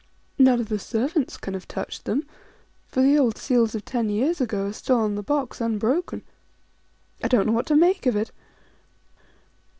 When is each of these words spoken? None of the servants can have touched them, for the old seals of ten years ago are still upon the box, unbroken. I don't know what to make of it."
None 0.39 0.59
of 0.59 0.69
the 0.69 0.79
servants 0.79 1.37
can 1.37 1.53
have 1.53 1.67
touched 1.67 2.05
them, 2.05 2.25
for 2.87 3.03
the 3.03 3.19
old 3.19 3.37
seals 3.37 3.75
of 3.75 3.85
ten 3.85 4.09
years 4.09 4.41
ago 4.41 4.65
are 4.65 4.73
still 4.73 4.97
upon 5.01 5.13
the 5.13 5.21
box, 5.21 5.61
unbroken. 5.61 6.23
I 7.23 7.27
don't 7.27 7.45
know 7.45 7.53
what 7.53 7.67
to 7.67 7.75
make 7.75 8.07
of 8.07 8.15
it." 8.15 8.31